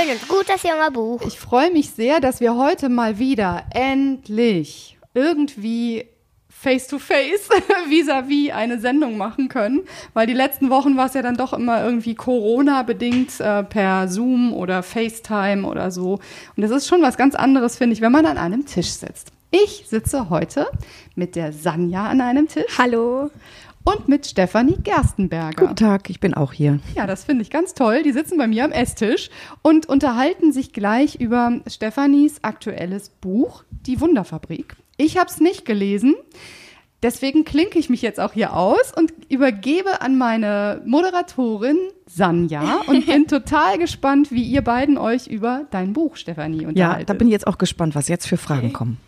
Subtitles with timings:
[0.00, 1.20] Schön und gut, das junge Buch.
[1.26, 6.06] Ich freue mich sehr, dass wir heute mal wieder endlich irgendwie
[6.48, 7.48] face-to-face
[7.88, 9.82] vis-à-vis eine Sendung machen können,
[10.14, 14.54] weil die letzten Wochen war es ja dann doch immer irgendwie Corona-bedingt äh, per Zoom
[14.54, 16.18] oder FaceTime oder so.
[16.56, 19.32] Und das ist schon was ganz anderes, finde ich, wenn man an einem Tisch sitzt.
[19.50, 20.68] Ich sitze heute
[21.14, 22.78] mit der Sanja an einem Tisch.
[22.78, 23.30] Hallo.
[23.90, 25.64] Und mit Stefanie Gerstenberger.
[25.64, 26.78] Guten Tag, ich bin auch hier.
[26.94, 28.02] Ja, das finde ich ganz toll.
[28.04, 29.30] Die sitzen bei mir am Esstisch
[29.62, 34.76] und unterhalten sich gleich über Stefanis aktuelles Buch, Die Wunderfabrik.
[34.96, 36.14] Ich habe es nicht gelesen.
[37.02, 43.06] Deswegen klinke ich mich jetzt auch hier aus und übergebe an meine Moderatorin Sanja und
[43.06, 47.00] bin total gespannt, wie ihr beiden euch über dein Buch, Stefanie, unterhaltet.
[47.00, 48.72] Ja, da bin ich jetzt auch gespannt, was jetzt für Fragen okay.
[48.72, 48.98] kommen.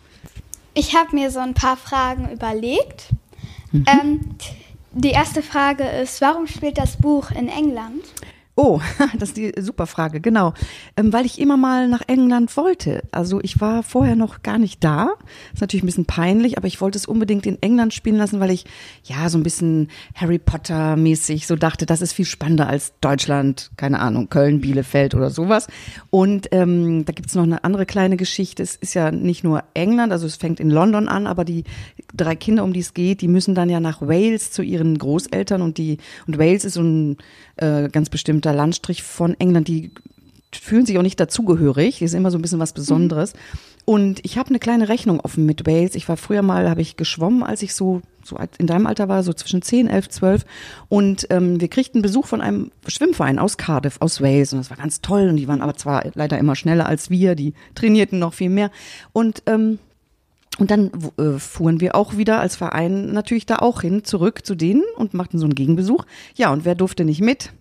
[0.73, 3.09] Ich habe mir so ein paar Fragen überlegt.
[3.71, 3.85] Mhm.
[3.87, 4.19] Ähm,
[4.93, 8.03] die erste Frage ist, warum spielt das Buch in England?
[8.55, 8.79] Oh,
[9.17, 10.53] das ist die super Frage, genau.
[10.95, 13.01] Ähm, weil ich immer mal nach England wollte.
[13.11, 15.15] Also ich war vorher noch gar nicht da.
[15.53, 18.51] Ist natürlich ein bisschen peinlich, aber ich wollte es unbedingt in England spielen lassen, weil
[18.51, 18.65] ich
[19.03, 23.71] ja so ein bisschen Harry Potter mäßig so dachte, das ist viel spannender als Deutschland,
[23.75, 25.67] keine Ahnung, Köln, Bielefeld oder sowas.
[26.11, 28.61] Und ähm, da gibt's noch eine andere kleine Geschichte.
[28.61, 31.63] Es ist ja nicht nur England, also es fängt in London an, aber die
[32.13, 35.63] drei Kinder, um die es geht, die müssen dann ja nach Wales zu ihren Großeltern
[35.63, 37.17] und die und Wales ist so ein
[37.57, 38.09] äh, ganz
[38.43, 39.91] bestimmter Landstrich von England, die
[40.51, 43.33] fühlen sich auch nicht dazugehörig, die sind immer so ein bisschen was Besonderes.
[43.33, 43.39] Mhm.
[43.85, 45.95] Und ich habe eine kleine Rechnung offen mit Wales.
[45.95, 49.23] Ich war früher mal, habe ich geschwommen, als ich so, so in deinem Alter war,
[49.23, 50.45] so zwischen 10, 11, 12.
[50.89, 54.53] Und ähm, wir kriegten Besuch von einem Schwimmverein aus Cardiff, aus Wales.
[54.53, 55.27] Und das war ganz toll.
[55.27, 58.71] Und die waren aber zwar leider immer schneller als wir, die trainierten noch viel mehr.
[59.11, 59.79] Und ähm,
[60.59, 64.53] und dann äh, fuhren wir auch wieder als Verein natürlich da auch hin, zurück zu
[64.53, 66.05] denen und machten so einen Gegenbesuch.
[66.35, 67.51] Ja, und wer durfte nicht mit?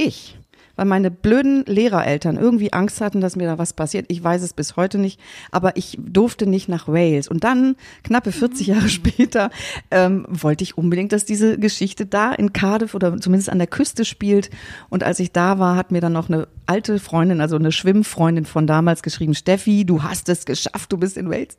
[0.00, 0.40] Ich
[0.80, 4.06] weil meine blöden Lehrereltern irgendwie Angst hatten, dass mir da was passiert.
[4.08, 5.20] Ich weiß es bis heute nicht,
[5.50, 7.28] aber ich durfte nicht nach Wales.
[7.28, 9.50] Und dann, knappe 40 Jahre später,
[9.90, 14.06] ähm, wollte ich unbedingt, dass diese Geschichte da in Cardiff oder zumindest an der Küste
[14.06, 14.48] spielt.
[14.88, 18.46] Und als ich da war, hat mir dann noch eine alte Freundin, also eine Schwimmfreundin
[18.46, 21.58] von damals geschrieben, Steffi, du hast es geschafft, du bist in Wales.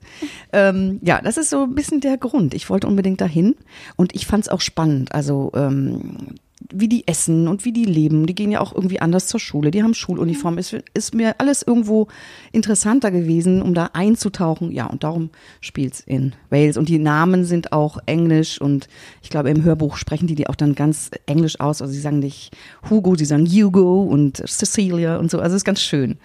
[0.51, 2.55] Ähm, ja, das ist so ein bisschen der Grund.
[2.55, 3.53] Ich wollte unbedingt dahin
[3.97, 5.13] und ich fand es auch spannend.
[5.13, 6.39] Also ähm,
[6.73, 8.25] wie die essen und wie die leben.
[8.25, 9.71] Die gehen ja auch irgendwie anders zur Schule.
[9.71, 10.57] Die haben Schuluniform.
[10.57, 12.07] Ist, ist mir alles irgendwo
[12.51, 14.71] interessanter gewesen, um da einzutauchen.
[14.71, 15.29] Ja, und darum
[15.59, 16.77] spielt's in Wales.
[16.77, 18.87] Und die Namen sind auch englisch und
[19.21, 21.81] ich glaube, im Hörbuch sprechen die die auch dann ganz englisch aus.
[21.81, 22.51] Also sie sagen nicht
[22.89, 25.39] Hugo, sie sagen Hugo und Cecilia und so.
[25.39, 26.17] Also es ist ganz schön.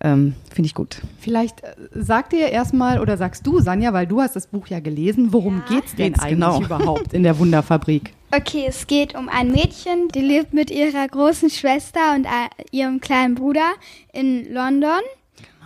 [0.00, 1.00] Ähm, Finde ich gut.
[1.20, 4.80] Vielleicht äh, sagt ihr erstmal oder sagst du, Sanja, weil du hast das Buch ja
[4.80, 5.76] gelesen, worum ja.
[5.76, 6.62] geht's denn Geht's eigentlich genau.
[6.62, 8.12] überhaupt in der Wunderfabrik?
[8.34, 12.28] Okay, es geht um ein Mädchen, die lebt mit ihrer großen Schwester und äh,
[12.70, 13.72] ihrem kleinen Bruder
[14.12, 15.00] in London.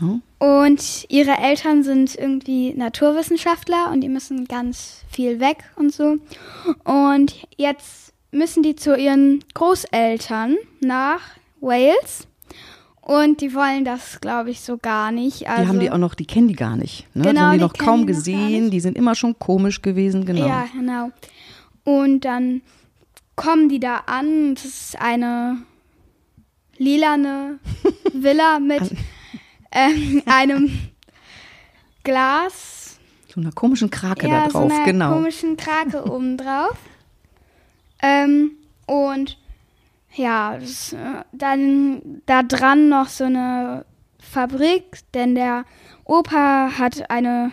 [0.03, 0.19] Oh.
[0.39, 6.17] Und ihre Eltern sind irgendwie Naturwissenschaftler und die müssen ganz viel weg und so.
[6.85, 11.21] Und jetzt müssen die zu ihren Großeltern nach
[11.61, 12.27] Wales.
[13.03, 15.49] Und die wollen das, glaube ich, so gar nicht.
[15.49, 17.07] Also, die haben die auch noch, die kennen die gar nicht.
[17.15, 17.25] Ne?
[17.25, 18.71] Genau, die haben die, die noch kaum die gesehen.
[18.71, 20.47] Die sind immer schon komisch gewesen, genau.
[20.47, 21.11] Ja, genau.
[21.85, 22.61] Und dann
[23.37, 24.55] kommen die da an.
[24.55, 25.59] Das ist eine
[26.77, 27.59] lilane
[28.13, 28.83] Villa mit
[29.73, 30.91] ähm, einem
[32.05, 32.99] Glas.
[33.33, 35.15] So einer komischen Krake ja, da drauf, so einer genau.
[35.15, 36.77] komischen Krake oben drauf.
[38.03, 38.53] Ähm,
[38.87, 39.39] und
[40.15, 43.85] ja, das, äh, dann da dran noch so eine
[44.19, 45.65] Fabrik, denn der
[46.05, 47.53] Opa hat eine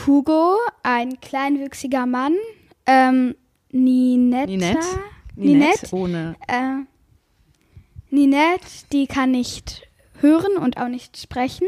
[0.06, 2.34] Hugo, ein kleinwüchsiger Mann,
[2.86, 3.36] ähm,
[3.72, 4.80] Ninetta, Ninette,
[5.36, 6.36] Ninette, ohne.
[6.48, 6.84] Äh,
[8.10, 9.88] Ninette, die kann nicht
[10.22, 11.68] hören und auch nicht sprechen.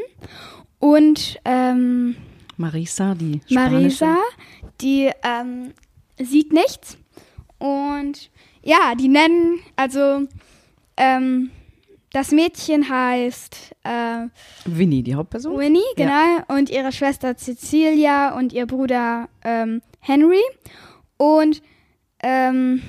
[0.79, 2.15] Und ähm,
[2.55, 4.05] Marisa, die Spanische.
[4.05, 4.17] Marisa,
[4.81, 5.73] die ähm,
[6.19, 6.97] sieht nichts.
[7.59, 8.29] Und
[8.63, 10.27] ja, die nennen, also
[10.97, 11.51] ähm,
[12.11, 14.27] das Mädchen heißt äh,
[14.65, 15.57] Winnie, die Hauptperson.
[15.57, 16.11] Winnie, genau.
[16.11, 16.45] Ja.
[16.47, 20.41] Und ihre Schwester Cecilia und ihr Bruder ähm, Henry.
[21.17, 21.61] Und
[22.23, 22.81] ähm,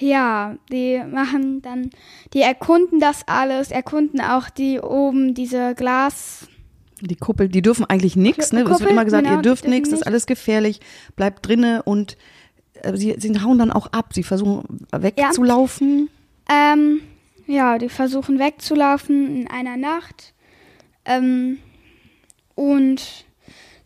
[0.00, 1.90] ja, die machen dann,
[2.32, 6.48] die erkunden das alles, erkunden auch die oben diese Glas.
[7.00, 8.60] Die Kuppel, die dürfen eigentlich nichts, ne?
[8.60, 10.80] Es wird Kuppel, immer gesagt, genau, ihr dürft nichts, das ist alles gefährlich,
[11.14, 12.16] bleibt drinne und
[12.94, 16.08] sie, sie hauen dann auch ab, sie versuchen wegzulaufen.
[16.48, 17.00] Ähm,
[17.46, 20.34] ja, die versuchen wegzulaufen in einer Nacht.
[21.04, 21.58] Ähm,
[22.54, 23.24] und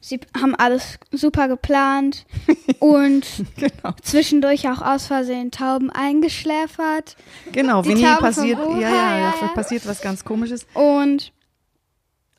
[0.00, 2.26] sie haben alles super geplant
[2.78, 3.26] und
[3.56, 3.94] Genau.
[4.02, 7.16] zwischendurch auch aus Versehen Tauben eingeschläfert.
[7.52, 9.48] Genau, wenn hier passiert, ja, ja, ja, ja, ja.
[9.48, 10.66] passiert was ganz komisches.
[10.74, 11.32] Und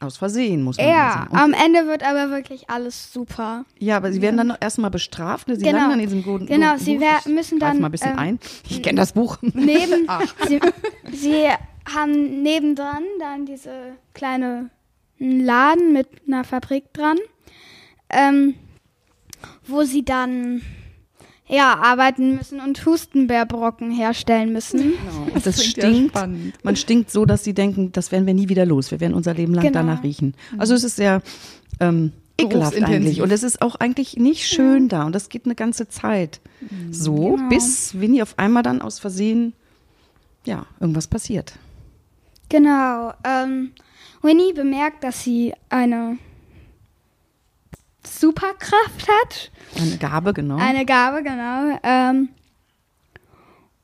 [0.01, 1.31] Aus Versehen, muss man ja, sagen.
[1.31, 3.65] Und, am Ende wird aber wirklich alles super.
[3.80, 5.56] ja, aber sie werden dann noch erstmal bestraft, ne?
[5.56, 5.77] Sie Genau.
[5.77, 6.80] landen dann in diesem Golden Genau, Buch.
[6.80, 7.00] sie
[7.30, 8.39] müssen dann, mal ein bisschen ähm, ein.
[8.68, 9.38] Ich kenne das Buch.
[9.42, 10.07] Neben,
[10.48, 10.59] sie,
[11.12, 11.45] sie
[11.94, 14.69] haben nebendran dann diese kleine
[15.19, 17.18] Laden mit einer Fabrik dran,
[18.09, 18.56] ähm,
[19.68, 20.63] wo sie dann
[21.51, 24.94] ja arbeiten müssen und Hustenbärbrocken herstellen müssen.
[25.33, 26.12] Und das ja stinkt.
[26.15, 26.53] spannend.
[26.63, 28.89] Man stinkt so, dass sie denken, das werden wir nie wieder los.
[28.92, 29.74] Wir werden unser Leben lang Genau.
[29.80, 30.33] danach riechen.
[30.57, 31.21] Also es ist sehr
[31.80, 33.21] ähm, ekelhaft eigentlich.
[33.21, 35.03] Und es ist auch eigentlich nicht schön da.
[35.06, 36.39] Und das geht eine ganze Zeit
[36.89, 37.50] so, Genau.
[37.50, 39.53] bis Winnie auf einmal dann aus Versehen,
[40.45, 41.53] ja, irgendwas passiert.
[42.50, 43.13] Genau.
[43.24, 43.71] Ähm,
[44.21, 46.18] Winnie bemerkt, dass sie eine
[48.06, 49.51] Superkraft hat.
[49.80, 50.57] Eine Gabe, genau.
[50.57, 51.80] Eine Gabe, genau.
[51.83, 52.30] Ähm,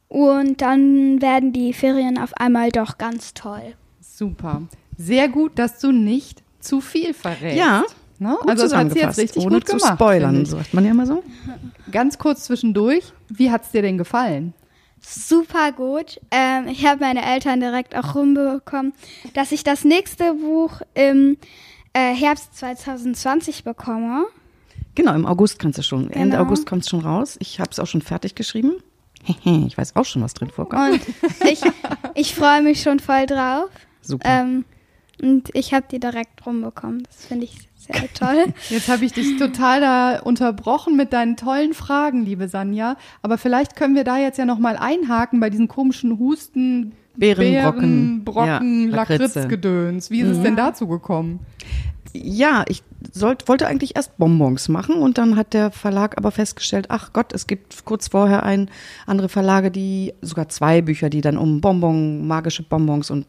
[0.08, 3.76] und dann werden die Ferien auf einmal doch ganz toll.
[4.00, 4.64] Super.
[4.98, 7.58] Sehr gut, dass du nicht zu viel verrätst.
[7.58, 7.84] ja,
[8.20, 8.36] Ne?
[8.42, 9.94] gut Also hat zusammengefasst, jetzt richtig ohne gut zu gemacht.
[9.94, 11.24] spoilern, sagt man ja immer so.
[11.92, 14.56] Ganz kurz zwischendurch, wie hat's dir denn gefallen?
[15.02, 16.20] Super gut.
[16.32, 18.94] Ähm, ich habe meine Eltern direkt auch rumbekommen,
[19.36, 21.38] dass ich das nächste Buch im
[21.98, 24.26] äh, Herbst 2020 bekomme.
[24.96, 26.10] Genau, im August kannst du schon.
[26.12, 26.44] Ende Genau.
[26.44, 27.38] August kommt es schon raus.
[27.40, 28.74] Ich habe es auch schon fertig geschrieben.
[29.46, 30.94] ich weiß auch schon, was drin vorkommt.
[30.94, 31.02] Und
[31.48, 31.62] ich,
[32.16, 33.70] ich freue mich schon voll drauf.
[34.02, 34.28] Super.
[34.28, 34.66] Ähm,
[35.22, 37.04] und ich habe die direkt rumbekommen.
[37.04, 38.54] Das finde ich sehr toll.
[38.70, 42.96] Jetzt habe ich dich total da unterbrochen mit deinen tollen Fragen, liebe Sanja.
[43.24, 48.24] Aber vielleicht können wir da jetzt ja noch mal einhaken bei diesen komischen Husten, Beerenbrocken.
[48.24, 48.96] Beeren, Brocken, Ja.
[48.96, 50.12] Lakritzgedöns.
[50.12, 51.40] Wie ist es denn dazu gekommen?
[52.14, 56.88] Ja, ich sollt, wollte eigentlich erst Bonbons machen und dann hat der Verlag aber festgestellt,
[56.90, 58.70] ach Gott, es gibt kurz vorher ein
[59.06, 63.28] andere Verlage, die sogar zwei Bücher, die dann um Bonbon, magische Bonbons und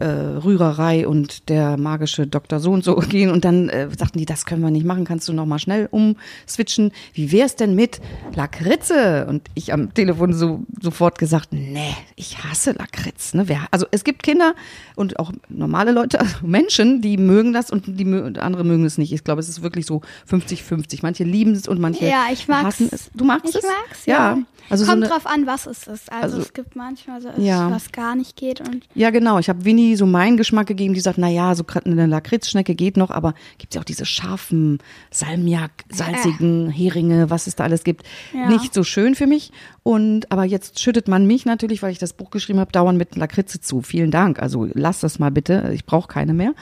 [0.00, 4.26] äh, Rührerei und der magische Doktor so und so gehen und dann äh, sagten die,
[4.26, 6.92] das können wir nicht machen, kannst du noch mal schnell umswitchen.
[7.14, 8.00] Wie wär's denn mit
[8.34, 9.26] Lakritze?
[9.28, 13.34] Und ich am Telefon so sofort gesagt, nee, ich hasse Lakritz.
[13.34, 13.48] Ne?
[13.48, 14.54] Wer, also es gibt Kinder
[14.96, 18.98] und auch normale Leute, also Menschen, die mögen das und die mö- andere mögen es
[18.98, 19.12] nicht.
[19.12, 21.00] Ich glaube, es ist wirklich so 50-50.
[21.02, 22.64] Manche lieben es und manche Ja, ich mag's.
[22.64, 23.10] hassen es.
[23.14, 23.62] Du magst Ich es?
[23.64, 24.36] mag's, ja.
[24.36, 24.38] ja.
[24.70, 26.12] Also so Kommt eine, drauf an, was es ist.
[26.12, 27.70] Also, Also- es gibt manchmal so, Ja.
[27.70, 29.38] was gar nicht geht und Ja, genau.
[29.38, 32.74] Ich habe Winnie so meinen Geschmack gegeben, die sagt, na ja, so gerade eine Lakritzschnecke
[32.74, 34.78] geht noch, aber gibt's ja auch diese scharfen,
[35.10, 38.04] Salmiak, salzigen Heringe, was es da alles gibt.
[38.32, 38.48] Ja.
[38.48, 39.52] Nicht so schön für mich.
[39.88, 43.16] Und aber jetzt schüttet man mich natürlich, weil ich das Buch geschrieben habe, dauernd mit
[43.16, 43.80] Lakritze zu.
[43.80, 44.38] Vielen Dank.
[44.38, 45.70] Also lass das mal bitte.
[45.72, 46.52] Ich brauche keine mehr.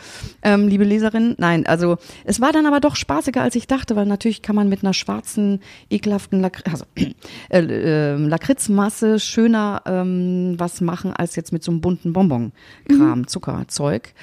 [0.43, 4.07] Ähm, liebe Leserin, nein, also es war dann aber doch spaßiger, als ich dachte, weil
[4.07, 5.59] natürlich kann man mit einer schwarzen,
[5.91, 6.85] ekelhaften Lakritz, also,
[7.51, 14.15] äh, äh, Lakritzmasse schöner ähm, was machen als jetzt mit so einem bunten Bonbon-Kram, Zuckerzeug.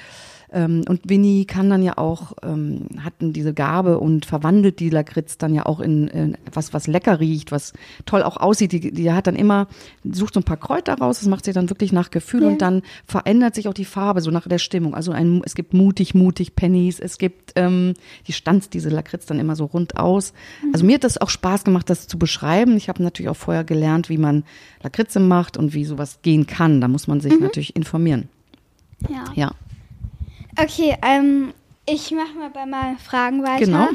[0.54, 5.36] Ähm, und Winnie kann dann ja auch, ähm, hat diese Gabe und verwandelt die Lakritz
[5.36, 7.72] dann ja auch in, in was, was lecker riecht, was
[8.06, 8.70] toll auch aussieht.
[8.70, 9.66] Die, die hat dann immer,
[10.04, 12.48] sucht so ein paar Kräuter raus, das macht sie dann wirklich nach Gefühl Ja.
[12.48, 14.94] und dann verändert sich auch die Farbe, so nach der Stimmung.
[14.94, 17.94] Also ein, es gibt mutig, mutig Pennies, es gibt, ähm,
[18.28, 20.34] die stanzt diese Lakritz dann immer so rund aus.
[20.72, 22.76] Also mir hat das auch Spaß gemacht, das zu beschreiben.
[22.76, 24.44] Ich habe natürlich auch vorher gelernt, wie man
[24.84, 26.80] Lakritze macht und wie sowas gehen kann.
[26.80, 28.28] Da muss man sich natürlich informieren.
[29.08, 29.24] ja.
[29.34, 29.50] Ja,
[30.56, 31.52] Okay, ähm,
[31.86, 33.64] ich mache mal bei meinen Fragen weiter.
[33.64, 33.88] genau.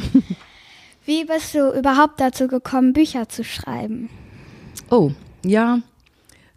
[1.05, 4.09] Wie bist du überhaupt dazu gekommen, Bücher zu schreiben?
[4.91, 5.11] Oh,
[5.43, 5.79] ja,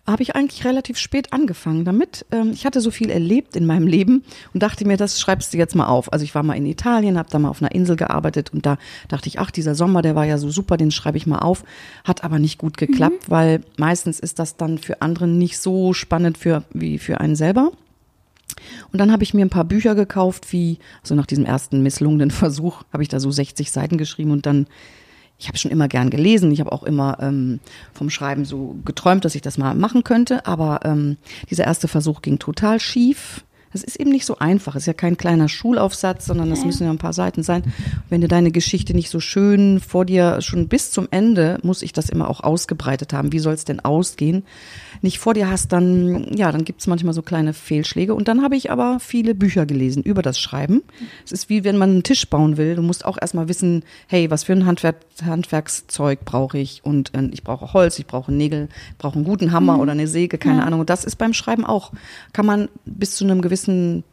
[0.07, 2.27] habe ich eigentlich relativ spät angefangen damit.
[2.33, 5.59] Ähm, ich hatte so viel erlebt in meinem Leben und dachte mir, das schreibst du
[5.59, 6.13] jetzt mal auf.
[6.13, 8.79] Also ich war mal in Italien, habe da mal auf einer Insel gearbeitet und da
[9.09, 11.65] dachte ich, ach, dieser Sommer, der war ja so super, den schreibe ich mal auf.
[12.05, 16.37] Hat aber nicht gut geklappt, weil meistens ist das dann für andere nicht so spannend
[16.37, 17.71] für, wie für einen selber.
[18.93, 22.31] Und dann habe ich mir ein paar Bücher gekauft, wie, also nach diesem ersten misslungenen
[22.33, 24.67] Versuch, habe ich da so 60 Seiten geschrieben und dann,
[25.39, 27.61] ich habe schon immer gern gelesen, ich habe auch immer ähm,
[27.93, 31.17] vom Schreiben so geträumt, dass ich das mal machen könnte, aber ähm,
[31.51, 33.45] dieser erste Versuch ging total schief.
[33.73, 34.75] Das ist eben nicht so einfach.
[34.77, 37.63] Es ist ja kein kleiner Schulaufsatz, sondern das müssen ja ein paar Seiten sein.
[38.09, 41.93] Wenn du deine Geschichte nicht so schön vor dir schon bis zum Ende, muss ich
[41.93, 43.33] das immer auch ausgebreitet haben.
[43.33, 44.45] Wie soll es denn ausgehen?
[45.01, 48.15] Nicht vor dir hast, dann, ja, dann gibt es manchmal so kleine Fehlschläge.
[48.15, 50.83] Und dann habe ich aber viele Bücher gelesen über das Schreiben.
[51.25, 52.75] Es ist wie wenn man einen Tisch bauen will.
[52.75, 56.85] Du musst auch erstmal wissen, hey, was für ein Handwerk, Handwerkszeug brauche ich?
[56.85, 60.07] Und äh, ich brauche Holz, ich brauche Nägel, ich brauche einen guten Hammer oder eine
[60.07, 60.65] Säge, keine Ja.
[60.65, 60.81] Ahnung.
[60.81, 61.93] Und das ist beim Schreiben auch.
[62.33, 63.62] Kann man bis zu einem gewissen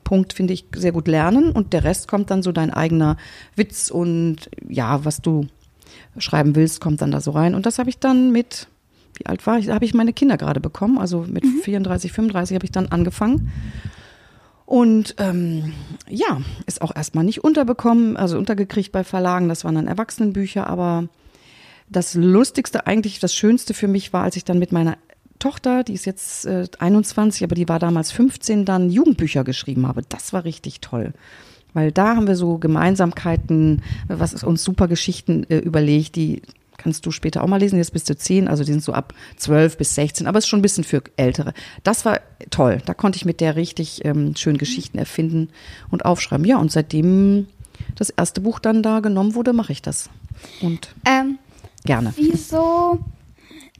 [0.03, 1.51] Punkt, finde ich, sehr gut lernen.
[1.51, 3.17] Und der Rest kommt dann so dein eigener
[3.55, 5.47] Witz und ja, was du
[6.17, 7.55] schreiben willst, kommt dann da so rein.
[7.55, 8.67] Und das habe ich dann mit,
[9.15, 9.67] wie alt war ich?
[9.67, 10.97] Da habe ich meine Kinder gerade bekommen.
[10.97, 13.51] Also mit 34, 35 habe ich dann angefangen.
[14.65, 15.73] Und ähm,
[16.07, 19.49] ja, ist auch erstmal nicht unterbekommen, also untergekriegt bei Verlagen.
[19.49, 21.07] Das waren dann Erwachsenenbücher, aber
[21.89, 24.97] das Lustigste, eigentlich das Schönste für mich war, als ich dann mit meiner
[25.39, 30.01] Tochter, die ist jetzt äh, 21, aber die war damals 15, dann Jugendbücher geschrieben habe.
[30.07, 31.13] Das war richtig toll.
[31.73, 36.41] Weil da haben wir so Gemeinsamkeiten, was ist uns super Geschichten äh, überlegt, die
[36.77, 37.77] kannst du später auch mal lesen.
[37.77, 40.49] Jetzt bist du 10, also die sind so ab 12 bis 16, aber es ist
[40.49, 41.53] schon ein bisschen für Ältere.
[41.83, 42.81] Das war toll.
[42.85, 45.49] Da konnte ich mit der richtig ähm, schön Geschichten erfinden
[45.91, 46.45] und aufschreiben.
[46.45, 47.47] Ja, und seitdem
[47.95, 50.09] das erste Buch dann da genommen wurde, mache ich das.
[50.61, 51.37] Und Ähm,
[51.85, 52.13] gerne.
[52.15, 52.99] wieso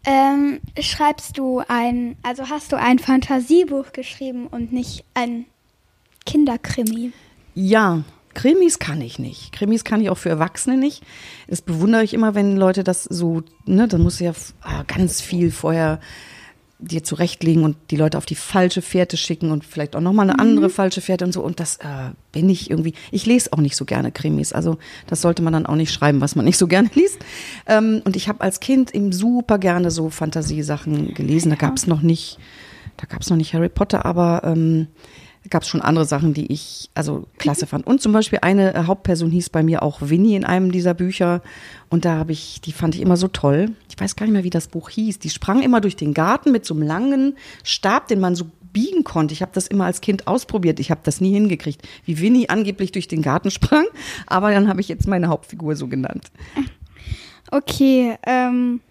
[0.06, 5.46] ähm, schreibst du ein, also hast du ein Fantasiebuch geschrieben und nicht ein
[6.26, 7.12] Kinderkrimi?
[7.56, 8.04] Ja,
[8.34, 9.52] Krimis kann ich nicht.
[9.52, 11.04] Krimis kann ich auch für Erwachsene nicht.
[11.48, 15.52] Das bewundere ich immer, wenn Leute das so, ne, da muss ja ah, ganz viel
[15.52, 16.00] vorher
[16.80, 20.40] dir zurechtlegen und die Leute auf die falsche Fährte schicken und vielleicht auch nochmal eine
[20.40, 21.42] andere falsche Fährte und so.
[21.42, 24.54] Und das äh, bin ich irgendwie, ich lese auch nicht so gerne Krimis.
[24.54, 27.20] Also das sollte man dann auch nicht schreiben, was man nicht so gerne liest.
[27.68, 31.50] Ähm, und ich habe als Kind eben super gerne so Fantasiesachen gelesen.
[31.50, 32.40] Da gab es noch nicht,
[32.96, 34.88] da gab es noch nicht Harry Potter, aber ähm,
[35.50, 37.88] gab es schon andere Sachen, die ich also klasse fand.
[37.88, 41.42] Und zum Beispiel eine äh, Hauptperson hieß bei mir auch Winnie in einem dieser Bücher.
[41.90, 43.72] Und da habe ich, die fand ich immer so toll.
[43.90, 45.20] Ich weiß gar nicht mehr, wie das Buch hieß.
[45.20, 49.04] Die sprang immer durch den Garten mit so einem langen Stab, den man so biegen
[49.04, 49.34] konnte.
[49.34, 50.80] Ich habe das immer als Kind ausprobiert.
[50.80, 53.86] Ich habe das nie hingekriegt, wie Winnie angeblich durch den Garten sprang.
[54.28, 56.32] Aber dann habe ich jetzt meine Hauptfigur so genannt.
[57.52, 58.82] Okay, ähm,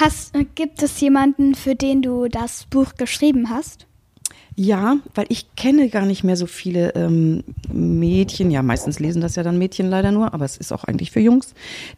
[0.00, 3.86] hast, äh, gibt es jemanden, für den du das Buch geschrieben hast?
[4.56, 7.42] Ja, weil ich kenne gar nicht mehr so viele ähm,
[7.72, 11.10] Mädchen, ja meistens lesen das ja dann Mädchen leider nur, aber es ist auch eigentlich
[11.10, 11.54] für Jungs,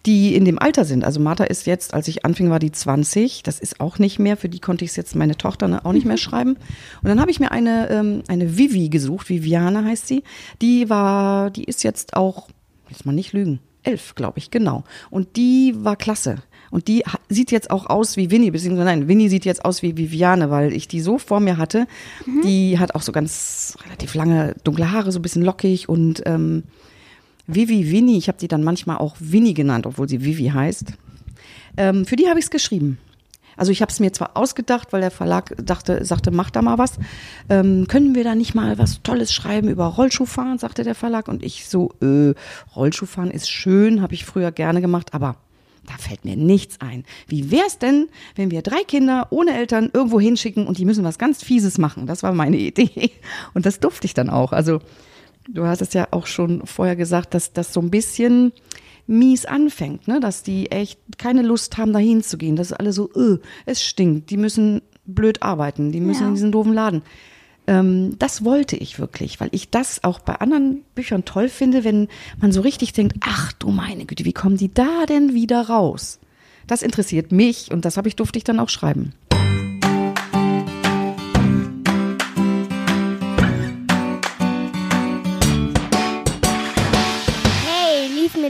[0.06, 1.04] die in dem Alter sind.
[1.04, 4.38] Also Martha ist jetzt, als ich anfing, war die 20, das ist auch nicht mehr,
[4.38, 6.56] für die konnte ich es jetzt meine Tochter auch nicht mehr schreiben.
[7.02, 10.22] Und dann habe ich mir eine, ähm, eine Vivi gesucht, Viviane heißt sie,
[10.62, 12.48] die war, die ist jetzt auch,
[12.88, 14.84] jetzt mal nicht lügen, elf, glaube ich, genau.
[15.10, 16.36] Und die war klasse.
[16.76, 19.96] Und die sieht jetzt auch aus wie Winnie, beziehungsweise nein, Winnie sieht jetzt aus wie
[19.96, 21.86] Viviane, weil ich die so vor mir hatte.
[22.44, 26.64] Die hat auch so ganz relativ lange dunkle Haare, so ein bisschen lockig und ähm,
[27.46, 30.92] Vivi Winnie, ich habe die dann manchmal auch Winnie genannt, obwohl sie Vivi heißt.
[31.78, 32.98] Ähm, für die habe ich es geschrieben.
[33.56, 36.76] Also ich habe es mir zwar ausgedacht, weil der Verlag dachte, sagte, mach da mal
[36.76, 36.98] was.
[37.48, 41.28] Ähm, können wir da nicht mal was Tolles schreiben über Rollschuhfahren, sagte der Verlag.
[41.28, 42.34] Und ich so, äh,
[42.76, 45.36] Rollschuhfahren ist schön, habe ich früher gerne gemacht, aber
[45.86, 47.04] da fällt mir nichts ein.
[47.28, 51.18] Wie wär's denn, wenn wir drei Kinder ohne Eltern irgendwo hinschicken und die müssen was
[51.18, 52.06] ganz Fieses machen?
[52.06, 53.10] Das war meine Idee.
[53.54, 54.52] Und das durfte ich dann auch.
[54.52, 54.80] Also
[55.48, 58.52] du hast es ja auch schon vorher gesagt, dass das so ein bisschen
[59.06, 60.18] mies anfängt, ne?
[60.18, 62.56] dass die echt keine Lust haben, da hinzugehen.
[62.56, 66.28] Das ist alle so, öh, es stinkt, die müssen blöd arbeiten, die müssen Ja.
[66.28, 67.02] in diesen doofen Laden.
[67.66, 72.08] Ähm, das wollte ich wirklich, weil ich das auch bei anderen Büchern toll finde, wenn
[72.40, 76.20] man so richtig denkt, ach du meine Güte, wie kommen die da denn wieder raus?
[76.66, 79.12] Das interessiert mich und das habe ich durfte ich dann auch schreiben.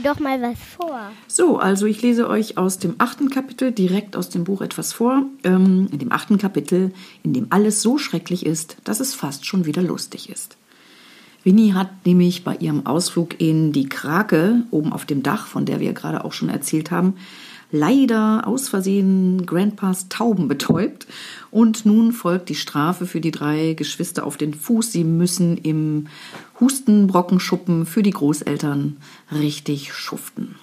[0.06, 1.10] Doch mal was vor.
[1.26, 5.24] So, also ich lese euch aus dem achten Kapitel direkt aus dem Buch etwas vor.
[5.42, 9.64] Ähm, in dem achten Kapitel, in dem alles so schrecklich ist, dass es fast schon
[9.66, 10.56] wieder lustig ist.
[11.42, 15.80] Winnie hat nämlich bei ihrem Ausflug in die Krake oben auf dem Dach, von der
[15.80, 17.14] wir gerade auch schon erzählt haben,
[17.70, 21.06] leider aus Versehen Grandpas Tauben betäubt.
[21.50, 24.92] Und nun folgt die Strafe für die drei Geschwister auf den Fuß.
[24.92, 26.06] Sie müssen im
[26.60, 28.96] Hustenbrockenschuppen für die Großeltern
[29.32, 30.56] richtig schuften.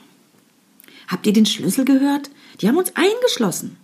[1.07, 2.29] Habt ihr den Schlüssel gehört?
[2.61, 3.77] Die haben uns eingeschlossen.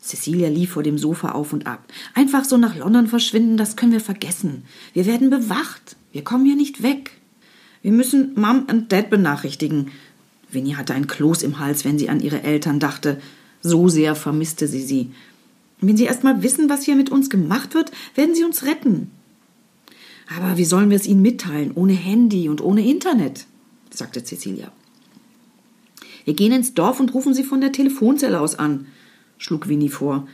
[0.00, 1.82] Cecilia lief vor dem Sofa auf und ab.
[2.14, 4.64] Einfach so nach London verschwinden, das können wir vergessen.
[4.92, 5.96] Wir werden bewacht.
[6.12, 7.10] Wir kommen hier nicht weg.
[7.82, 9.90] Wir müssen Mom und Dad benachrichtigen.
[10.50, 13.20] Winnie hatte ein Kloß im Hals, wenn sie an ihre Eltern dachte.
[13.62, 15.10] So sehr vermisste sie sie.
[15.80, 19.10] Wenn sie erst mal wissen, was hier mit uns gemacht wird, werden sie uns retten.
[20.34, 23.46] Aber wie sollen wir es ihnen mitteilen, ohne Handy und ohne Internet?
[23.90, 24.72] sagte Cecilia.
[26.24, 28.86] Wir gehen ins Dorf und rufen sie von der Telefonzelle aus an,
[29.38, 30.26] schlug Winnie vor.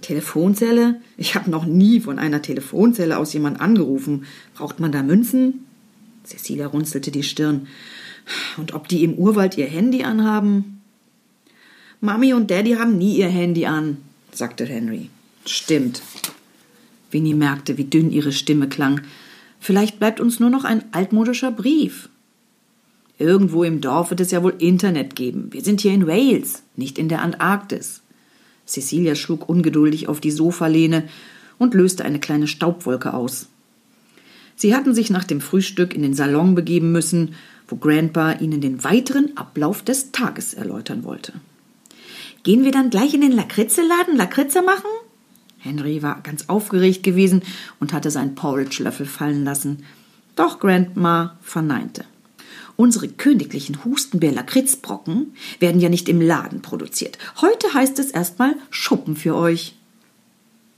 [0.00, 1.00] Telefonzelle?
[1.16, 4.26] Ich habe noch nie von einer Telefonzelle aus jemand angerufen.
[4.54, 5.64] Braucht man da Münzen?
[6.22, 7.66] Cecilia runzelte die Stirn.
[8.56, 10.80] Und ob die im Urwald ihr Handy anhaben?
[12.00, 13.98] Mami und Daddy haben nie ihr Handy an,
[14.32, 15.10] sagte Henry.
[15.46, 16.02] Stimmt.
[17.10, 19.00] Winnie merkte, wie dünn ihre Stimme klang.
[19.60, 22.08] Vielleicht bleibt uns nur noch ein altmodischer Brief.
[23.18, 25.48] Irgendwo im Dorf wird es ja wohl Internet geben.
[25.52, 28.02] Wir sind hier in Wales, nicht in der Antarktis.
[28.66, 31.08] Cecilia schlug ungeduldig auf die Sofalehne
[31.58, 33.48] und löste eine kleine Staubwolke aus.
[34.54, 37.34] Sie hatten sich nach dem Frühstück in den Salon begeben müssen,
[37.68, 41.34] wo Grandpa ihnen den weiteren Ablauf des Tages erläutern wollte.
[42.42, 44.88] Gehen wir dann gleich in den Lakritzeladen Lakritze machen?
[45.58, 47.42] Henry war ganz aufgeregt gewesen
[47.80, 49.84] und hatte seinen Porridge-Löffel fallen lassen.
[50.36, 52.04] Doch Grandma verneinte.
[52.76, 57.18] Unsere königlichen Hustenbeer-Lakritzbrocken werden ja nicht im Laden produziert.
[57.40, 59.74] Heute heißt es erstmal Schuppen für euch.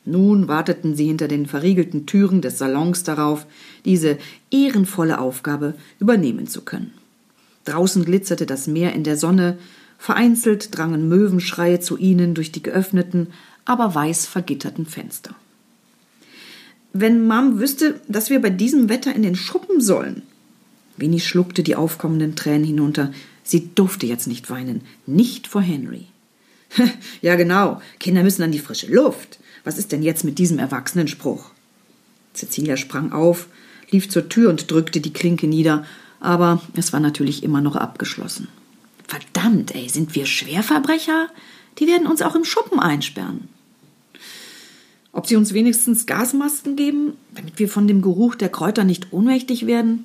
[0.04, 3.47] Nun warteten sie hinter den verriegelten Türen des Salons darauf,
[3.85, 4.19] diese
[4.50, 6.92] ehrenvolle Aufgabe übernehmen zu können.
[7.64, 9.59] Draußen glitzerte das Meer in der Sonne,
[9.99, 13.28] vereinzelt drangen Möwenschreie zu ihnen durch die geöffneten,
[13.66, 15.35] aber weiß vergitterten Fenster.
[16.92, 20.23] Wenn Mom wüsste, dass wir bei diesem Wetter in den Schuppen sollen,
[20.97, 23.12] Winnie schluckte die aufkommenden Tränen hinunter.
[23.42, 26.07] Sie durfte jetzt nicht weinen, nicht vor Henry.
[27.23, 29.38] ja, genau, Kinder müssen an die frische Luft.
[29.64, 31.50] Was ist denn jetzt mit diesem Erwachsenenspruch?
[32.35, 33.49] Cecilia sprang auf,
[33.90, 35.85] lief zur Tür und drückte die Klinke nieder,
[36.21, 38.49] aber es war natürlich immer noch abgeschlossen.
[39.07, 41.29] Verdammt, ey, sind wir Schwerverbrecher?
[41.79, 43.49] Die werden uns auch im Schuppen einsperren.
[45.12, 49.67] Ob sie uns wenigstens Gasmasken geben, damit wir von dem Geruch der Kräuter nicht ohnmächtig
[49.67, 50.05] werden?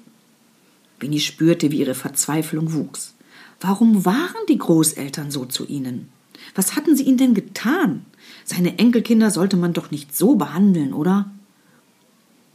[1.00, 3.14] Winnie spürte, wie ihre Verzweiflung wuchs.
[3.60, 6.10] Warum waren die Großeltern so zu ihnen?
[6.54, 8.06] Was hatten sie ihnen denn getan?
[8.44, 11.32] Seine Enkelkinder sollte man doch nicht so behandeln, oder?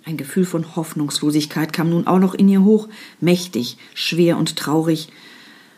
[0.05, 2.89] Ein Gefühl von Hoffnungslosigkeit kam nun auch noch in ihr hoch,
[3.21, 5.09] mächtig, schwer und traurig,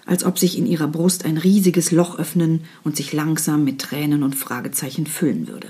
[0.07, 4.23] als ob sich in ihrer Brust ein riesiges Loch öffnen und sich langsam mit Tränen
[4.23, 5.69] und Fragezeichen füllen würde.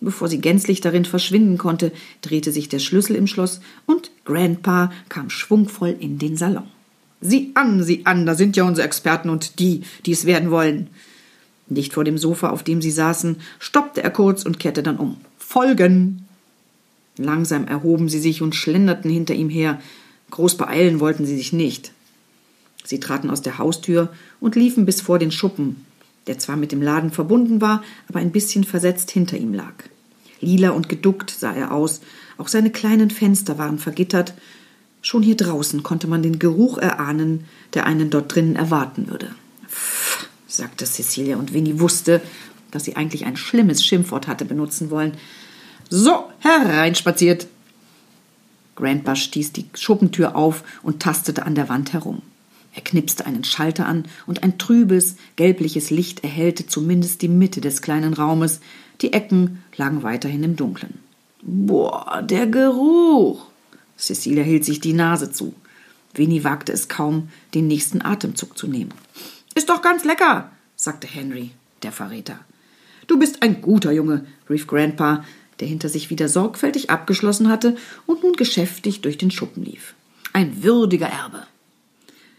[0.00, 5.28] Bevor sie gänzlich darin verschwinden konnte, drehte sich der Schlüssel im Schloss und Grandpa kam
[5.28, 6.68] schwungvoll in den Salon.
[7.20, 10.88] Sieh an, sieh an, da sind ja unsere Experten und die, die es werden wollen.
[11.74, 15.16] Dicht vor dem Sofa, auf dem sie saßen, stoppte er kurz und kehrte dann um.
[15.38, 16.26] Folgen!
[17.16, 19.80] Langsam erhoben sie sich und schlenderten hinter ihm her.
[20.30, 21.92] Groß beeilen wollten sie sich nicht.
[22.84, 25.84] Sie traten aus der Haustür und liefen bis vor den Schuppen,
[26.26, 29.74] der zwar mit dem Laden verbunden war, aber ein bisschen versetzt hinter ihm lag.
[30.40, 32.00] Lila und geduckt sah er aus,
[32.38, 34.32] auch seine kleinen Fenster waren vergittert.
[35.02, 39.34] Schon hier draußen konnte man den Geruch erahnen, der einen dort drinnen erwarten würde.
[39.68, 42.20] Pff, sagte Cecilia, und Winnie wusste,
[42.70, 45.16] dass sie eigentlich ein schlimmes Schimpfwort hatte benutzen wollen.
[45.88, 47.46] So, hereinspaziert!
[48.76, 52.22] Grandpa stieß die Schuppentür auf und tastete an der Wand herum.
[52.74, 57.82] Er knipste einen Schalter an, und ein trübes, gelbliches Licht erhellte zumindest die Mitte des
[57.82, 58.60] kleinen Raumes,
[59.00, 60.98] die Ecken lagen weiterhin im Dunkeln.
[61.42, 63.46] Boah, der Geruch!
[63.98, 65.54] Cecilia hielt sich die Nase zu.
[66.14, 68.92] Winnie wagte es kaum, den nächsten Atemzug zu nehmen.
[69.60, 71.50] Ist doch ganz lecker, sagte Henry,
[71.82, 72.40] der Verräter.
[73.06, 75.22] Du bist ein guter Junge, rief Grandpa,
[75.58, 79.92] der hinter sich wieder sorgfältig abgeschlossen hatte und nun geschäftig durch den Schuppen lief.
[80.32, 81.46] Ein würdiger Erbe.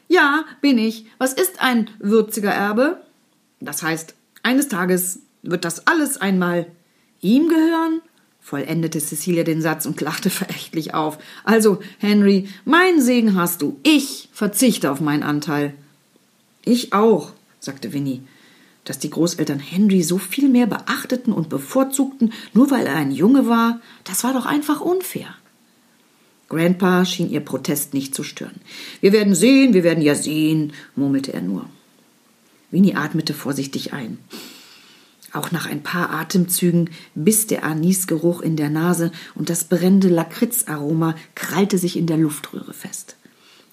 [0.08, 1.06] Ja, bin ich.
[1.20, 3.00] Was ist ein würziger Erbe?
[3.60, 6.66] Das heißt, eines Tages wird das alles einmal
[7.20, 8.02] ihm gehören?
[8.40, 11.20] vollendete Cecilia den Satz und lachte verächtlich auf.
[11.44, 13.80] Also, Henry, meinen Segen hast du.
[13.84, 15.76] Ich verzichte auf meinen Anteil.
[16.63, 18.21] Ich auch, sagte Winnie.
[18.84, 23.47] Dass die Großeltern Henry so viel mehr beachteten und bevorzugten, nur weil er ein Junge
[23.47, 25.36] war, das war doch einfach unfair.
[26.50, 28.60] Grandpa schien ihr Protest nicht zu stören.
[29.00, 31.69] Wir werden sehen, wir werden ja sehen, murmelte er nur.
[32.71, 34.17] Winnie atmete vorsichtig ein.
[35.34, 41.15] Auch nach ein paar Atemzügen biss der Anisgeruch in der Nase und das brennende Lakritzaroma
[41.36, 43.15] krallte sich in der Luftröhre fest.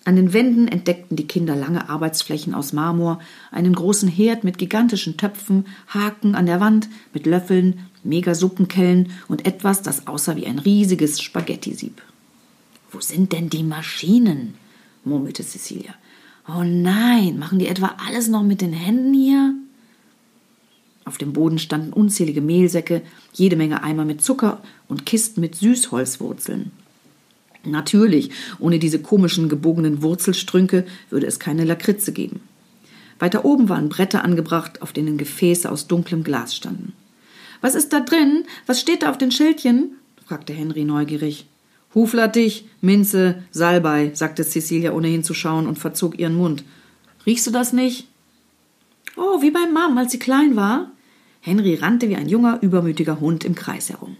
[0.09, 5.19] An den Wänden entdeckten die Kinder lange Arbeitsflächen aus Marmor, einen großen Herd mit gigantischen
[5.19, 11.21] Töpfen, Haken an der Wand mit Löffeln, Megasuppenkellen und etwas, das aussah wie ein riesiges
[11.21, 12.01] Spaghettisieb.
[12.91, 14.55] Wo sind denn die Maschinen?
[15.05, 15.93] murmelte Cecilia.
[16.49, 19.57] Oh nein, machen die etwa alles noch mit den Händen hier?
[21.05, 23.03] Auf dem Boden standen unzählige Mehlsäcke,
[23.35, 26.73] jede Menge Eimer mit Zucker und Kisten mit Süßholzwurzeln.
[27.65, 32.41] Natürlich, ohne diese komischen gebogenen Wurzelstrünke würde es keine Lakritze geben.
[33.19, 36.93] Weiter oben waren Bretter angebracht, auf denen Gefäße aus dunklem Glas standen.
[37.61, 38.45] Was ist da drin?
[38.67, 39.97] Was steht da auf den Schildchen?
[40.25, 41.47] fragte Henry neugierig.
[41.95, 46.63] Huflattich, Minze, Salbei, sagte Cecilia ohne hinzuschauen und verzog ihren Mund.
[47.27, 48.07] Riechst du das nicht?
[49.17, 50.93] Oh, wie bei Mom, als sie klein war.
[51.41, 54.17] Henry rannte wie ein junger, übermütiger Hund im Kreis herum.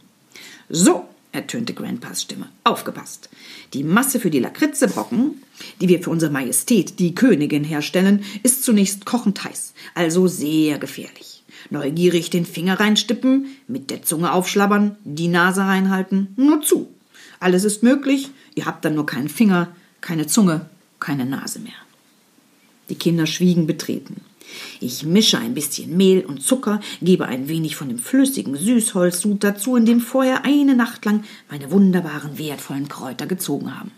[0.69, 1.05] So,
[1.39, 2.49] ertönte Grandpas Stimme.
[2.65, 3.29] Aufgepasst.
[3.73, 5.43] Die Masse für die Lakritzebrocken,
[5.81, 11.45] die wir für unsere Majestät, die Königin, herstellen, ist zunächst kochend heiß, also sehr gefährlich.
[11.71, 16.89] Neugierig den Finger reinstippen, mit der Zunge aufschlabbern, die Nase reinhalten, nur zu.
[17.41, 19.69] Alles ist möglich, ihr habt dann nur keinen Finger,
[20.01, 21.73] keine Zunge, keine Nase mehr.
[22.89, 24.23] Die Kinder schwiegen betreten.
[24.81, 29.77] Ich mische ein bisschen Mehl und Zucker, gebe ein wenig von dem flüssigen Süßholzsud dazu,
[29.77, 33.91] in dem vorher eine Nacht lang meine wunderbaren, wertvollen Kräuter gezogen haben.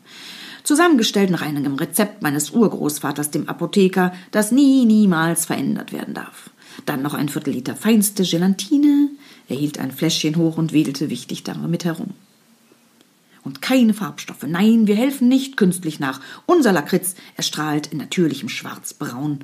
[0.65, 6.51] Zusammengestellt nach einem Rezept meines Urgroßvaters, dem Apotheker, das nie, niemals verändert werden darf.
[6.87, 9.11] Dann noch ein Viertel Liter feinste Gelatine.
[9.49, 12.15] Er hielt ein Fläschchen hoch und wedelte wichtig damit herum.
[13.43, 14.45] Und keine Farbstoffe.
[14.47, 16.21] Nein, wir helfen nicht künstlich nach.
[16.47, 19.41] Unser Lakritz erstrahlt in natürlichem Schwarzbraun.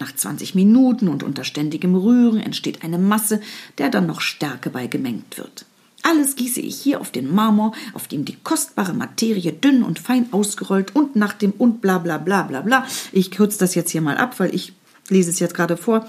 [0.00, 3.42] Nach 20 Minuten und unter ständigem Rühren entsteht eine Masse,
[3.76, 5.66] der dann noch Stärke bei gemengt wird.
[6.02, 10.32] Alles gieße ich hier auf den Marmor, auf dem die kostbare Materie dünn und fein
[10.32, 12.86] ausgerollt und nach dem und bla bla bla bla bla.
[13.12, 14.72] Ich kürze das jetzt hier mal ab, weil ich
[15.10, 16.08] lese es jetzt gerade vor.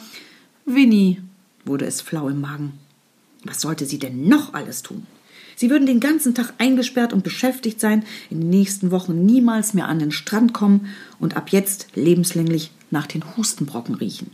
[0.66, 1.22] Winnie,
[1.66, 2.80] wurde es flau im Magen.
[3.44, 5.06] Was sollte sie denn noch alles tun?
[5.58, 9.90] Sie würden den ganzen Tag eingesperrt und beschäftigt sein, in den nächsten Wochen niemals mehr
[9.90, 10.88] an den Strand kommen
[11.20, 14.32] und ab jetzt lebenslänglich nach den Hustenbrocken riechen.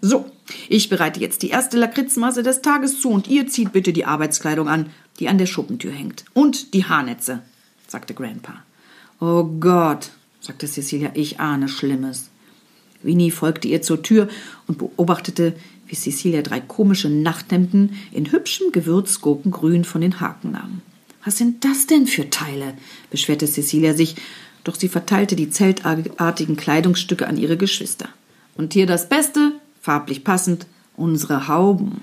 [0.00, 0.30] So,
[0.68, 4.68] ich bereite jetzt die erste Lakritzmasse des Tages zu und ihr zieht bitte die Arbeitskleidung
[4.68, 6.24] an, die an der Schuppentür hängt.
[6.34, 7.42] Und die Haarnetze,
[7.86, 8.64] sagte Grandpa.
[9.20, 12.30] Oh Gott, sagte Cecilia, ich ahne Schlimmes.
[13.02, 14.28] Winnie folgte ihr zur Tür
[14.66, 15.54] und beobachtete,
[15.86, 20.82] wie Cecilia drei komische Nachthemden in hübschem Gewürzgurkengrün von den Haken nahm.
[21.24, 22.74] Was sind das denn für Teile?
[23.10, 24.16] beschwerte Cecilia sich
[24.64, 28.08] doch sie verteilte die zeltartigen Kleidungsstücke an ihre Geschwister.
[28.54, 32.02] Und hier das Beste, farblich passend, unsere Hauben.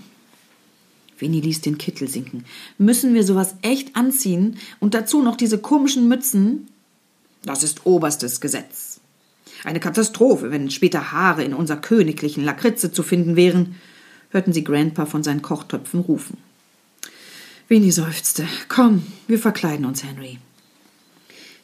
[1.20, 2.46] Winnie ließ den Kittel sinken.
[2.78, 6.68] Müssen wir sowas echt anziehen und dazu noch diese komischen Mützen?
[7.44, 9.00] Das ist oberstes Gesetz.
[9.64, 13.76] Eine Katastrophe, wenn später Haare in unserer königlichen Lakritze zu finden wären,
[14.32, 16.38] hörten sie Grandpa von seinen Kochtöpfen rufen.
[17.68, 18.48] Winnie seufzte.
[18.68, 20.40] Komm, wir verkleiden uns, Henry.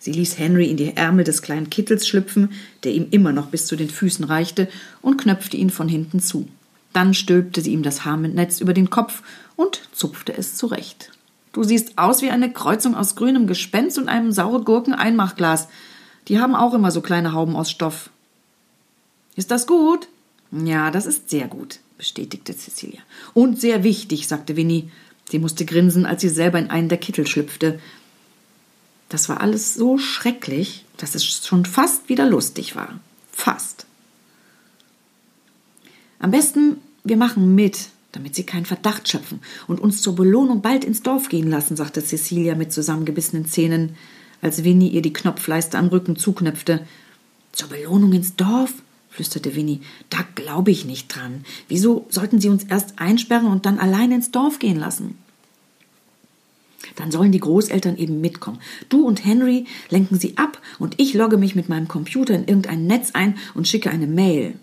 [0.06, 2.52] Sie ließ Henry in die Ärmel des kleinen Kittels schlüpfen,
[2.84, 4.68] der ihm immer noch bis zu den Füßen reichte,
[5.02, 6.48] und knöpfte ihn von hinten zu.
[6.94, 9.24] Dann stülpte sie ihm das Haarnetz über den Kopf
[9.56, 11.12] und zupfte es zurecht.
[11.54, 15.70] Du siehst aus wie eine Kreuzung aus grünem Gespenst und einem saure Gurken Einmachglas.
[16.28, 18.12] Die haben auch immer so kleine Hauben aus Stoff.
[19.36, 20.08] Ist das gut?
[20.52, 23.02] Ja, das ist sehr gut, bestätigte Cecilia.
[23.34, 24.92] Und sehr wichtig, sagte Winnie.
[25.32, 27.80] Sie musste grinsen, als sie selber in einen der Kittel schlüpfte.
[29.10, 33.00] Das war alles so schrecklich, dass es schon fast wieder lustig war.
[33.32, 33.86] Fast.
[36.20, 40.84] Am besten, wir machen mit, damit sie keinen Verdacht schöpfen und uns zur Belohnung bald
[40.84, 43.96] ins Dorf gehen lassen, sagte Cecilia mit zusammengebissenen Zähnen,
[44.42, 46.86] als Winnie ihr die Knopfleiste am Rücken zuknöpfte.
[47.52, 48.74] Zur Belohnung ins Dorf?
[49.10, 49.82] flüsterte Winnie.
[50.10, 51.46] Da glaube ich nicht dran.
[51.70, 55.18] Wieso sollten sie uns erst einsperren und dann allein ins Dorf gehen lassen?
[56.96, 58.60] Dann sollen die Großeltern eben mitkommen.
[58.90, 62.88] Du und Henry lenken sie ab und ich logge mich mit meinem Computer in irgendein
[62.88, 64.56] Netz ein und schicke eine Mail.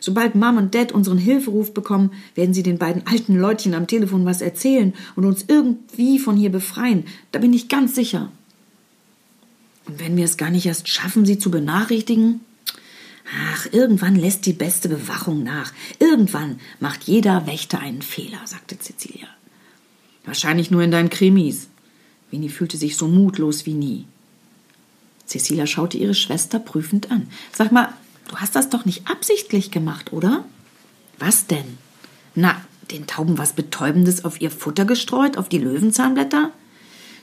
[0.00, 4.24] Sobald Mom und Dad unseren Hilferuf bekommen, werden sie den beiden alten Leutchen am Telefon
[4.24, 7.04] was erzählen und uns irgendwie von hier befreien.
[7.30, 8.32] Da bin ich ganz sicher.
[9.86, 12.40] Und wenn wir es gar nicht erst schaffen, sie zu benachrichtigen?
[13.54, 15.72] Ach, irgendwann lässt die beste Bewachung nach.
[16.00, 19.28] Irgendwann macht jeder Wächter einen Fehler, sagte Cecilia.
[20.24, 21.68] Wahrscheinlich nur in deinen Krimis.
[22.30, 24.06] Winnie fühlte sich so mutlos wie nie.
[25.26, 27.28] Cecilia schaute ihre Schwester prüfend an.
[27.52, 27.92] Sag mal,
[28.28, 30.44] du hast das doch nicht absichtlich gemacht, oder?
[31.18, 31.78] Was denn?
[32.34, 36.52] Na, den Tauben was Betäubendes auf ihr Futter gestreut, auf die Löwenzahnblätter?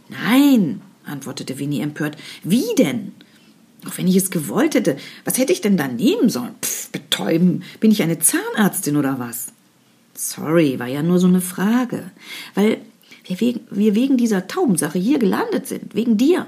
[0.09, 2.17] Nein, antwortete Winnie empört.
[2.43, 3.13] Wie denn?
[3.87, 6.55] Auch wenn ich es gewollt hätte, was hätte ich denn da nehmen sollen?
[6.61, 7.63] Pff, betäuben.
[7.79, 9.47] Bin ich eine Zahnärztin oder was?
[10.19, 12.11] Sorry, war ja nur so eine Frage.
[12.53, 12.81] Weil
[13.23, 16.45] wir wegen, wir wegen dieser Taubensache hier gelandet sind, wegen dir.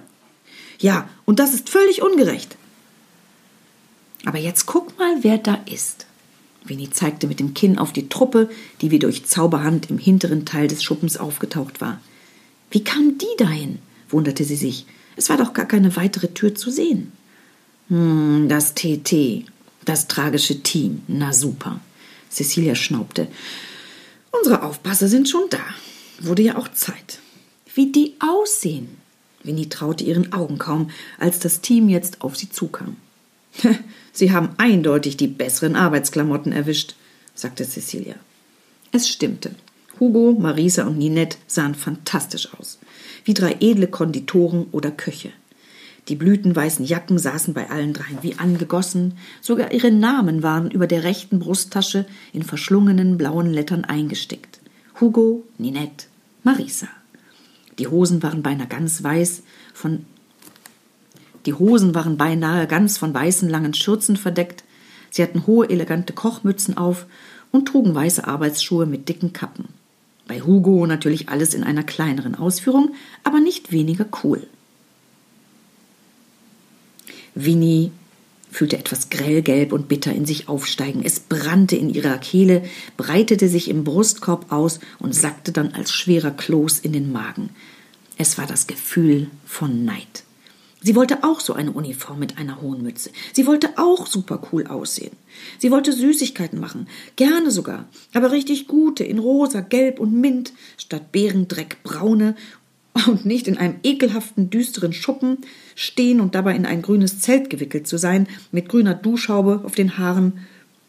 [0.80, 2.58] Ja, und das ist völlig ungerecht.
[4.26, 6.06] Aber jetzt guck mal, wer da ist.
[6.66, 8.50] Winnie zeigte mit dem Kinn auf die Truppe,
[8.82, 12.02] die wie durch Zauberhand im hinteren Teil des Schuppens aufgetaucht war.
[12.72, 13.80] Wie kam die dahin?
[14.10, 14.86] wunderte sie sich.
[15.16, 17.14] Es war doch gar keine weitere Tür zu sehen.
[17.88, 19.46] Hm, das TT,
[19.86, 21.04] das tragische Team.
[21.08, 21.80] Na super.
[22.32, 23.28] Cecilia schnaubte.
[24.32, 25.60] Unsere Aufpasser sind schon da.
[26.20, 27.20] Wurde ja auch Zeit.
[27.76, 28.98] Wie die aussehen.
[29.44, 32.96] Winnie traute ihren Augen kaum, als das Team jetzt auf sie zukam.
[34.14, 36.96] Sie haben eindeutig die besseren Arbeitsklamotten erwischt,
[37.34, 38.16] sagte Cecilia.
[38.92, 39.52] Es stimmte.
[40.00, 42.80] Hugo, Marisa und Ninette sahen fantastisch aus,
[43.24, 45.32] wie drei edle Konditoren oder Köche.
[46.12, 51.06] Die blütenweißen Jacken saßen bei allen dreien wie angegossen, sogar ihre Namen waren über der
[51.06, 54.60] rechten Brusttasche in verschlungenen blauen Lettern eingestickt.
[55.00, 56.08] Hugo, Ninette,
[56.44, 56.90] Marisa.
[57.80, 59.44] Die Hosen waren beinahe ganz weiß
[59.74, 60.06] von
[61.46, 64.66] die Hosen waren beinahe ganz von weißen langen Schürzen verdeckt.
[65.12, 67.06] Sie hatten hohe elegante Kochmützen auf
[67.52, 69.70] und trugen weiße Arbeitsschuhe mit dicken Kappen.
[70.28, 74.46] Bei Hugo natürlich alles in einer kleineren Ausführung, aber nicht weniger cool.
[77.36, 77.92] Winnie
[78.52, 81.02] fühlte etwas grellgelb und bitter in sich aufsteigen.
[81.04, 82.64] Es brannte in ihrer Kehle,
[82.98, 87.50] breitete sich im Brustkorb aus und sackte dann als schwerer Kloß in den Magen.
[88.18, 90.24] Es war das Gefühl von Neid.
[90.84, 93.12] Sie wollte auch so eine Uniform mit einer hohen Mütze.
[93.34, 95.16] Sie wollte auch super cool aussehen.
[95.60, 101.12] Sie wollte Süßigkeiten machen, gerne sogar, aber richtig gute, in rosa, gelb und mint, statt
[101.12, 102.36] Bärendreck braune
[103.08, 105.38] und nicht in einem ekelhaften, düsteren Schuppen
[105.76, 109.98] stehen und dabei in ein grünes Zelt gewickelt zu sein, mit grüner Duschhaube auf den
[109.98, 110.46] Haaren,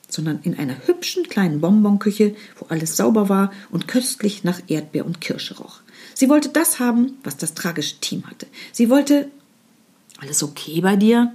[0.08, 5.20] sondern in einer hübschen kleinen Bonbonküche, wo alles sauber war und köstlich nach Erdbeer und
[5.20, 5.80] Kirsche roch.
[6.14, 8.46] Sie wollte das haben, was das tragische Team hatte.
[8.72, 9.28] Sie wollte
[10.18, 11.32] alles okay bei dir?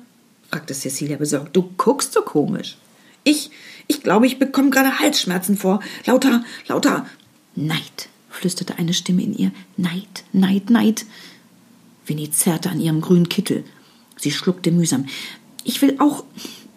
[0.49, 1.55] fragte Cecilia besorgt.
[1.55, 2.77] Du guckst so komisch.
[3.23, 3.51] Ich,
[3.87, 5.81] ich glaube, ich bekomme gerade Halsschmerzen vor.
[6.05, 7.05] Lauter, lauter
[7.55, 9.51] Neid, flüsterte eine Stimme in ihr.
[9.75, 11.05] Neid, Neid, Neid.
[12.05, 13.63] Winnie zerrte an ihrem grünen Kittel.
[14.15, 15.05] Sie schluckte mühsam.
[15.63, 16.23] Ich will auch.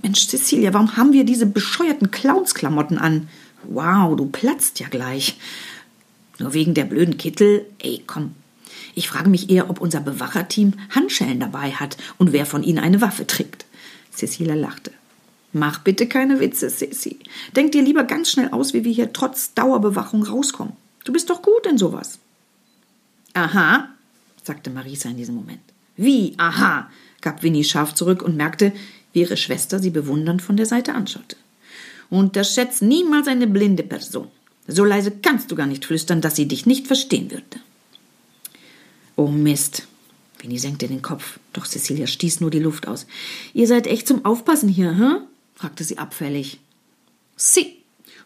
[0.03, 3.29] Mensch, Cecilia, warum haben wir diese bescheuerten Clownsklamotten an?
[3.65, 5.37] Wow, du platzt ja gleich.
[6.39, 7.67] Nur wegen der blöden Kittel?
[7.79, 8.35] Ey, komm,
[8.95, 13.01] ich frage mich eher, ob unser Bewacherteam Handschellen dabei hat und wer von ihnen eine
[13.01, 13.67] Waffe trägt.
[14.11, 14.93] Cecilia lachte.
[15.53, 17.19] Mach bitte keine Witze, Ceci.
[17.57, 20.75] Denk dir lieber ganz schnell aus, wie wir hier trotz Dauerbewachung rauskommen.
[21.05, 22.19] Du bist doch gut in sowas.
[23.35, 23.89] Aha,
[24.43, 25.61] sagte Marisa in diesem Moment.
[25.97, 28.73] Wie, aha, gab Winnie scharf zurück und merkte,
[29.13, 31.37] wie ihre Schwester sie bewundernd von der Seite anschaute.
[32.09, 34.29] Unterschätz niemals eine blinde Person.
[34.67, 37.61] So leise kannst du gar nicht flüstern, dass sie dich nicht verstehen würde.
[39.17, 39.87] Oh Mist.
[40.39, 43.07] Winnie senkte den Kopf, doch Cecilia stieß nur die Luft aus.
[43.53, 45.27] Ihr seid echt zum Aufpassen hier, hä?
[45.55, 46.61] fragte sie abfällig.
[47.37, 47.77] Sie.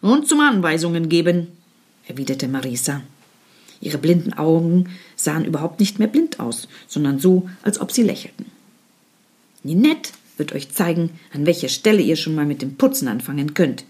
[0.01, 1.47] Und zum Anweisungen geben,
[2.07, 3.01] erwiderte Marisa.
[3.81, 8.45] Ihre blinden Augen sahen überhaupt nicht mehr blind aus, sondern so, als ob sie lächelten.
[9.63, 13.85] Ninette wird euch zeigen, an welcher Stelle ihr schon mal mit dem Putzen anfangen könnt.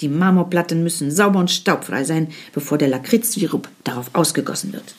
[0.00, 4.94] Die Marmorplatten müssen sauber und staubfrei sein, bevor der Lakritzsirup darauf ausgegossen wird.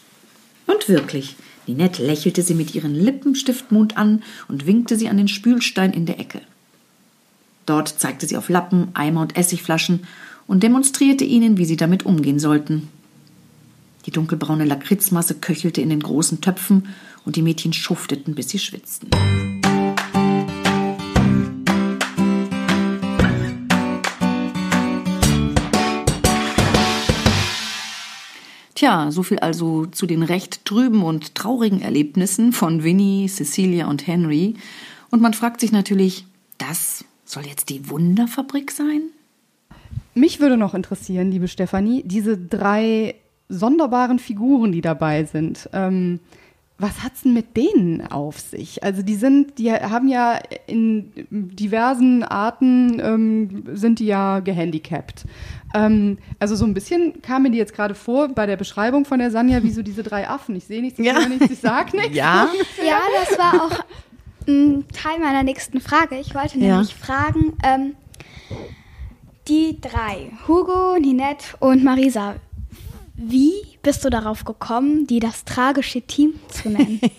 [0.68, 1.36] Und wirklich,
[1.68, 6.20] Ninette lächelte sie mit ihrem Lippenstiftmund an und winkte sie an den Spülstein in der
[6.20, 6.42] Ecke.
[7.66, 10.06] Dort zeigte sie auf Lappen, Eimer und Essigflaschen
[10.52, 12.90] und demonstrierte ihnen, wie sie damit umgehen sollten.
[14.06, 16.90] Die dunkelbraune Lakritzmasse köchelte in den großen Töpfen
[17.24, 19.10] und die Mädchen schufteten, bis sie schwitzten.
[28.76, 34.06] Tja, so viel also zu den recht trüben und traurigen Erlebnissen von Winnie, Cecilia und
[34.06, 34.56] Henry.
[35.12, 36.26] Und man fragt sich natürlich,
[36.58, 39.12] das soll jetzt die Wunderfabrik sein?
[40.14, 43.16] Mich würde noch interessieren, liebe Stefanie, diese drei
[43.50, 45.70] sonderbaren Figuren, die dabei sind.
[45.74, 46.20] Ähm,
[46.82, 48.84] was hat's denn mit denen auf sich?
[48.84, 55.26] Also die sind, die haben ja in diversen Arten ähm, sind die ja gehandicapt.
[55.76, 59.20] Ähm, also so ein bisschen kam mir die jetzt gerade vor bei der Beschreibung von
[59.20, 60.56] der Sanja, wie so diese drei Affen.
[60.56, 61.14] Ich sehe nichts, ich ja.
[61.14, 62.16] höre nichts, ich sag nichts.
[62.16, 62.50] Ja.
[62.84, 63.80] ja, das war auch
[64.48, 66.18] ein Teil meiner nächsten Frage.
[66.20, 66.96] Ich wollte nämlich ja.
[66.96, 67.96] fragen, ähm,
[69.48, 72.36] die drei, Hugo, Ninette und Marisa,
[73.16, 77.02] wie bist du darauf gekommen, die das tragische Team zu nennen?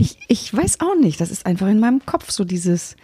[0.00, 1.20] Ich, ich weiß auch nicht.
[1.20, 2.96] Das ist einfach in meinem Kopf so dieses.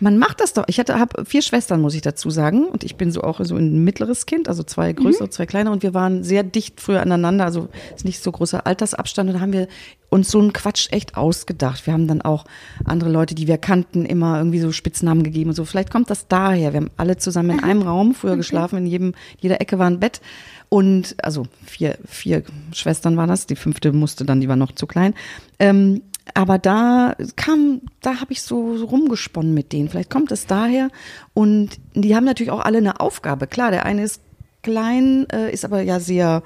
[0.00, 0.64] Man macht das doch.
[0.66, 3.54] Ich hatte, habe vier Schwestern, muss ich dazu sagen, und ich bin so auch so
[3.54, 5.30] ein mittleres Kind, also zwei größere, mhm.
[5.30, 9.30] zwei kleine, und wir waren sehr dicht früher aneinander, also ist nicht so großer Altersabstand.
[9.30, 9.68] Und da haben wir
[10.08, 11.86] uns so einen Quatsch echt ausgedacht.
[11.86, 12.46] Wir haben dann auch
[12.84, 15.64] andere Leute, die wir kannten, immer irgendwie so Spitznamen gegeben und so.
[15.64, 16.72] Vielleicht kommt das daher.
[16.72, 18.78] Wir haben alle zusammen in einem Raum früher geschlafen.
[18.78, 20.20] In jedem, jeder Ecke war ein Bett.
[20.68, 23.46] Und also vier, vier Schwestern waren das.
[23.46, 25.14] Die fünfte musste dann, die war noch zu klein.
[25.60, 26.02] Ähm,
[26.34, 29.88] aber da kam, da habe ich so, so rumgesponnen mit denen.
[29.88, 30.90] Vielleicht kommt es daher.
[31.34, 33.46] Und die haben natürlich auch alle eine Aufgabe.
[33.46, 34.20] Klar, der eine ist
[34.62, 36.42] klein, äh, ist aber ja sehr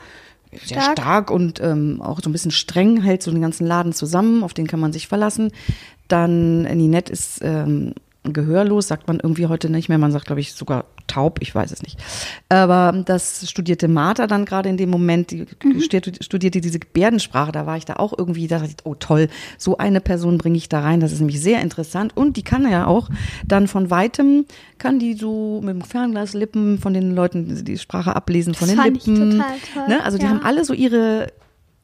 [0.63, 3.93] sehr stark, stark und ähm, auch so ein bisschen streng, hält so den ganzen Laden
[3.93, 5.51] zusammen, auf den kann man sich verlassen.
[6.07, 9.99] Dann Ninette ist ähm, gehörlos, sagt man irgendwie heute nicht mehr.
[9.99, 11.99] Man sagt, glaube ich, sogar taub, ich weiß es nicht.
[12.49, 15.81] Aber das studierte Martha dann gerade in dem Moment, die mhm.
[15.81, 19.77] studierte diese Gebärdensprache, da war ich da auch irgendwie, da dachte ich, oh toll, so
[19.77, 22.17] eine Person bringe ich da rein, das ist nämlich sehr interessant.
[22.17, 23.11] Und die kann ja auch
[23.47, 24.47] dann von weitem,
[24.79, 28.95] kann die so mit dem Fernglaslippen von den Leuten die Sprache ablesen, von das den
[28.95, 29.37] Lippen.
[29.37, 30.03] Ne?
[30.03, 30.31] Also die ja.
[30.31, 31.29] haben alle so ihre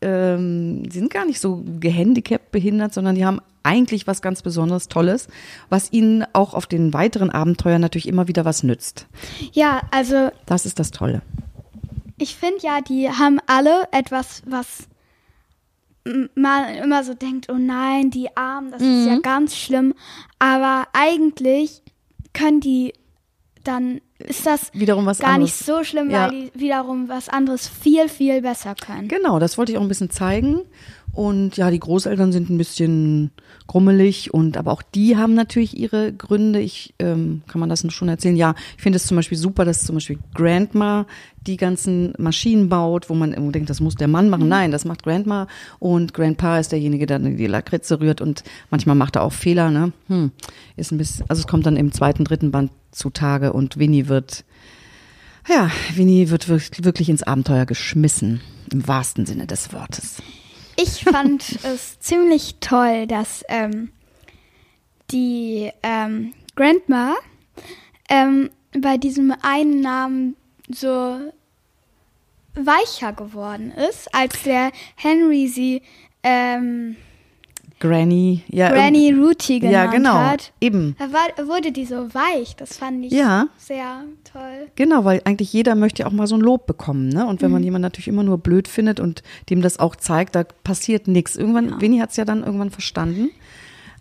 [0.03, 4.89] ähm, die sind gar nicht so gehandicapt, behindert, sondern die haben eigentlich was ganz Besonderes,
[4.89, 5.29] Tolles,
[5.69, 9.07] was ihnen auch auf den weiteren Abenteuern natürlich immer wieder was nützt.
[9.53, 10.31] Ja, also.
[10.47, 11.23] Das ist das Tolle.
[12.19, 14.89] Ich finde ja, die haben alle etwas, was
[16.35, 19.01] man immer so denkt, oh nein, die Armen, das mhm.
[19.01, 19.23] ist ja mhm.
[19.23, 19.95] ganz schlimm.
[20.39, 21.83] Aber eigentlich
[22.33, 22.95] können die
[23.65, 25.61] dann ist das wiederum was gar anderes.
[25.61, 26.31] nicht so schlimm, ja.
[26.31, 29.09] weil die wiederum was anderes viel, viel besser können.
[29.09, 30.63] Genau, das wollte ich auch ein bisschen zeigen.
[31.13, 33.33] Und ja, die Großeltern sind ein bisschen
[33.71, 36.61] grummelig und aber auch die haben natürlich ihre Gründe.
[36.61, 38.35] Ich ähm, kann man das schon erzählen.
[38.35, 41.07] Ja, ich finde es zum Beispiel super, dass zum Beispiel Grandma
[41.47, 44.43] die ganzen Maschinen baut, wo man immer denkt, das muss der Mann machen.
[44.43, 44.49] Mhm.
[44.49, 45.47] Nein, das macht Grandma
[45.79, 49.71] und Grandpa ist derjenige, der die Lakritze rührt und manchmal macht er auch Fehler.
[49.71, 50.33] Ne, hm,
[50.77, 51.27] ist ein bisschen.
[51.29, 54.45] Also es kommt dann im zweiten, dritten Band zutage und Winnie wird
[55.49, 58.41] ja, Winnie wird wirklich ins Abenteuer geschmissen,
[58.73, 60.21] im wahrsten Sinne des Wortes.
[60.83, 63.91] Ich fand es ziemlich toll, dass ähm,
[65.11, 67.17] die ähm, Grandma
[68.09, 70.37] ähm, bei diesem einen Namen
[70.69, 71.19] so
[72.55, 75.83] weicher geworden ist, als der Henry sie
[76.23, 76.97] ähm,
[77.81, 78.71] Granny, ja.
[78.71, 80.53] Granny Ruti genannt ja, genau, hat.
[80.61, 80.95] Eben.
[80.99, 82.55] Da war, wurde die so weich.
[82.57, 83.49] Das fand ich ja.
[83.57, 84.69] sehr toll.
[84.77, 87.27] Genau, weil eigentlich jeder möchte auch mal so ein Lob bekommen, ne?
[87.27, 87.55] Und wenn mhm.
[87.55, 91.37] man jemanden natürlich immer nur blöd findet und dem das auch zeigt, da passiert nichts.
[91.37, 91.81] Irgendwann, ja.
[91.81, 93.31] Winnie hat es ja dann irgendwann verstanden.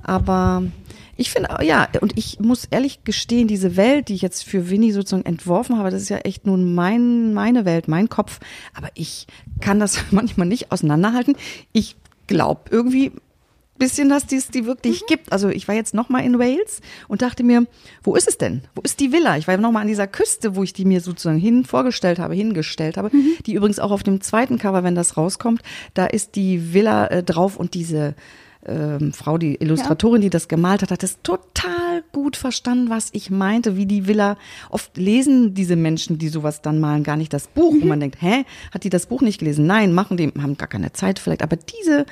[0.03, 0.63] Aber
[1.15, 4.91] ich finde, ja, und ich muss ehrlich gestehen, diese Welt, die ich jetzt für Winnie
[4.91, 8.39] sozusagen entworfen habe, das ist ja echt nun mein, meine Welt, mein Kopf.
[8.73, 9.25] Aber ich
[9.61, 11.37] kann das manchmal nicht auseinanderhalten.
[11.71, 11.95] Ich
[12.27, 13.13] glaube irgendwie,
[13.79, 15.05] bisschen, dass dies die wirklich mhm.
[15.07, 15.31] gibt.
[15.31, 17.65] Also ich war jetzt noch mal in Wales und dachte mir,
[18.03, 18.61] wo ist es denn?
[18.75, 19.37] Wo ist die Villa?
[19.37, 22.35] Ich war noch mal an dieser Küste, wo ich die mir sozusagen hin vorgestellt habe,
[22.35, 23.09] hingestellt habe.
[23.11, 23.37] Mhm.
[23.45, 25.63] Die übrigens auch auf dem zweiten Cover, wenn das rauskommt,
[25.95, 28.13] da ist die Villa äh, drauf und diese
[28.65, 30.25] ähm, Frau, die Illustratorin, ja.
[30.25, 34.37] die das gemalt hat, hat es total gut verstanden, was ich meinte, wie die Villa.
[34.69, 37.73] Oft lesen diese Menschen, die sowas dann malen, gar nicht das Buch.
[37.73, 37.81] Mhm.
[37.83, 39.65] Und man denkt, hä, hat die das Buch nicht gelesen?
[39.65, 41.41] Nein, machen die, haben gar keine Zeit vielleicht.
[41.41, 42.05] Aber diese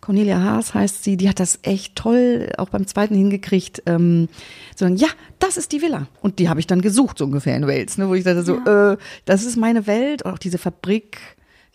[0.00, 3.82] Cornelia Haas heißt sie, die hat das echt toll auch beim zweiten hingekriegt.
[3.86, 4.28] Ähm,
[4.76, 5.08] so, ja,
[5.38, 6.06] das ist die Villa.
[6.20, 8.60] Und die habe ich dann gesucht, so ungefähr in Wales, ne, wo ich dachte so,
[8.64, 8.92] ja.
[8.92, 10.22] äh, das ist meine Welt.
[10.22, 11.18] Und auch diese Fabrik,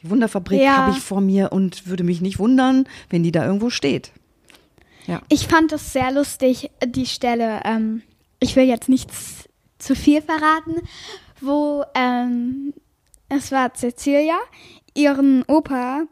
[0.02, 0.78] die Wunderfabrik ja.
[0.78, 4.12] habe ich vor mir und würde mich nicht wundern, wenn die da irgendwo steht.
[5.06, 5.22] Ja.
[5.28, 8.04] Ich fand es sehr lustig, die Stelle, ähm,
[8.40, 10.76] ich will jetzt nichts zu viel verraten,
[11.42, 12.74] wo ähm,
[13.28, 14.38] es war Cecilia,
[14.94, 16.04] ihren Opa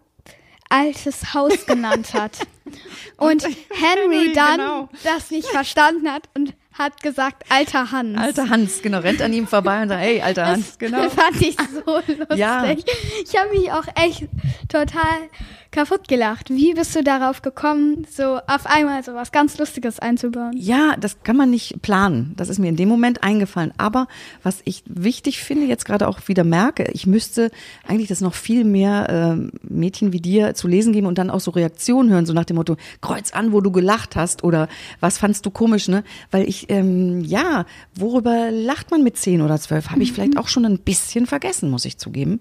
[0.72, 2.40] altes Haus genannt hat.
[3.18, 4.90] Und, und Henry dann genau.
[5.04, 8.18] das nicht verstanden hat und hat gesagt, alter Hans.
[8.18, 11.10] Alter Hans, genau, rennt an ihm vorbei und sagt, hey, alter Hans, das genau.
[11.10, 12.38] fand ich so lustig.
[12.38, 12.64] Ja.
[12.66, 14.28] Ich habe mich auch echt
[14.70, 15.30] total
[15.72, 16.50] kaputt gelacht.
[16.50, 20.52] Wie bist du darauf gekommen, so auf einmal so was ganz Lustiges einzubauen?
[20.56, 22.34] Ja, das kann man nicht planen.
[22.36, 23.74] Das ist mir in dem Moment eingefallen.
[23.78, 24.08] Aber
[24.44, 27.52] was ich wichtig finde, jetzt gerade auch wieder merke, ich müsste
[27.88, 31.40] eigentlich das noch viel mehr äh, Mädchen wie dir zu lesen geben und dann auch
[31.40, 34.68] so Reaktionen hören, so nach dem Motto, kreuz an, wo du gelacht hast oder
[35.00, 36.04] was fandst du komisch, ne?
[36.32, 39.90] Weil ich, ähm, ja, worüber lacht man mit zehn oder zwölf?
[39.90, 42.40] Habe ich vielleicht auch schon ein bisschen vergessen, muss ich zugeben.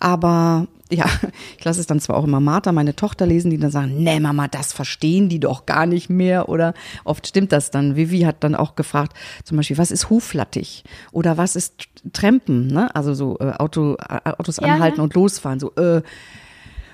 [0.00, 1.06] Aber ja,
[1.58, 4.20] ich lasse es dann zwar auch immer Martha, meine Tochter, lesen, die dann sagen, nee,
[4.20, 6.48] Mama, das verstehen die doch gar nicht mehr.
[6.48, 7.96] Oder oft stimmt das dann.
[7.96, 10.84] Vivi hat dann auch gefragt, zum Beispiel, was ist Huflattig?
[11.12, 12.68] Oder was ist Trampen?
[12.68, 12.94] Ne?
[12.94, 15.02] Also so äh, Auto, äh, Autos anhalten ja.
[15.04, 15.60] und losfahren.
[15.60, 16.02] So, äh,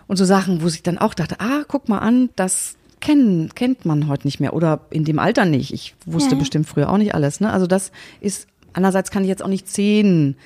[0.07, 3.85] und so Sachen, wo ich dann auch dachte, ah, guck mal an, das kennen, kennt
[3.85, 5.73] man heute nicht mehr oder in dem Alter nicht.
[5.73, 6.39] Ich wusste Ja.
[6.39, 7.41] bestimmt früher auch nicht alles.
[7.41, 7.53] Ne?
[7.53, 10.37] Also das ist, andererseits kann ich jetzt auch nicht zehn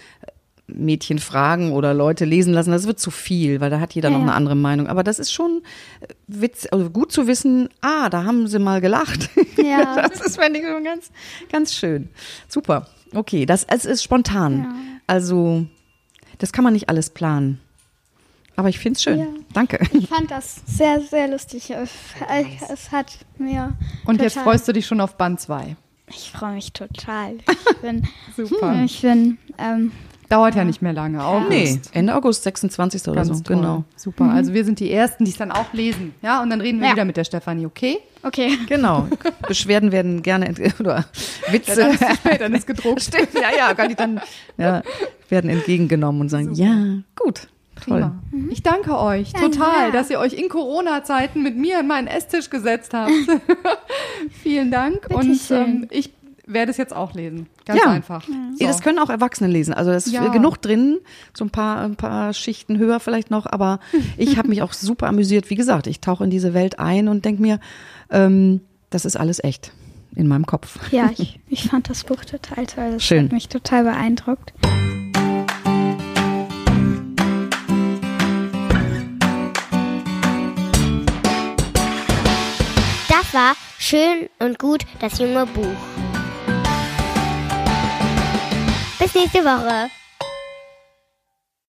[0.75, 2.71] Mädchen fragen oder Leute lesen lassen.
[2.71, 4.29] Das wird zu viel, weil da hat jeder Ja, noch ja.
[4.29, 4.87] eine andere Meinung.
[4.89, 5.63] Aber das ist schon
[6.01, 9.31] äh, witz, also gut zu wissen, ah, da haben sie mal gelacht.
[9.63, 10.09] Ja.
[10.09, 11.11] Das ist, finde ich, schon ganz,
[11.51, 12.09] ganz schön.
[12.49, 12.89] Super.
[13.15, 15.01] Okay, das, es ist spontan.
[15.07, 15.67] Also,
[16.39, 17.61] das kann man nicht alles planen.
[18.57, 19.19] Aber ich finde es schön.
[19.19, 19.27] Ja.
[19.53, 19.79] Danke.
[19.93, 21.71] Ich fand das sehr, sehr lustig.
[21.71, 21.91] Es,
[22.71, 23.73] es hat mir.
[24.05, 25.77] Und jetzt freust du dich schon auf Band 2.
[26.09, 27.37] Ich freue mich total.
[27.49, 28.09] Ich bin.
[28.37, 28.83] Super.
[28.85, 29.39] Ich bin.
[29.59, 29.93] Ähm,
[30.33, 31.23] Dauert ja nicht mehr lange.
[31.23, 31.51] August.
[31.51, 33.03] Nee, Ende August, 26.
[33.09, 33.45] oder Ganz so.
[33.45, 33.57] toll.
[33.57, 33.85] Genau.
[33.97, 34.31] Super.
[34.31, 36.15] Also wir sind die Ersten, die es dann auch lesen.
[36.23, 36.95] Ja, und dann reden wir Ja.
[36.95, 37.99] wieder mit der Stefanie, okay?
[38.23, 38.57] okay.
[38.67, 39.09] Genau.
[39.47, 41.05] Beschwerden werden gerne oder
[41.51, 41.77] Witze.
[41.77, 43.03] Dann ist spät, dann ist gedruckt.
[43.13, 44.21] Stimmt, ja, ja, kann ich dann
[44.57, 44.83] ja,
[45.29, 46.75] werden entgegengenommen und sagen, ja,
[47.15, 47.49] gut.
[47.85, 47.99] Toll.
[47.99, 48.15] Prima.
[48.51, 52.95] Ich danke euch total, dass ihr euch in Corona-Zeiten mit mir an meinen Esstisch gesetzt
[52.95, 53.11] habt.
[54.43, 55.09] Vielen Dank.
[55.11, 55.59] Und Bitteschön.
[55.83, 56.13] ähm, ich
[56.53, 57.47] werde es jetzt auch lesen.
[57.65, 57.91] Ganz ja.
[57.91, 58.27] einfach.
[58.59, 59.75] Ja, das können auch Erwachsene lesen.
[59.75, 60.29] Also es ist Ja.
[60.29, 60.99] genug drin,
[61.35, 63.47] so ein paar, ein paar Schichten höher vielleicht noch.
[63.47, 63.81] Aber
[64.17, 65.51] ich habe mich auch super amüsiert.
[65.51, 67.61] Wie gesagt, ich tauche in diese Welt ein und denke mir,
[68.11, 69.73] ähm, das ist alles echt
[70.15, 70.79] in meinem Kopf.
[70.93, 72.91] Ja, ich, ich fand das Buch total toll.
[72.93, 73.25] Das Schön.
[73.25, 74.53] hat mich total beeindruckt.
[83.09, 85.65] Das war schön und gut, das junge Buch.
[89.03, 90.02] Bis nächste Woche.